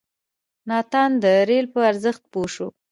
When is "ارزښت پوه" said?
1.89-2.47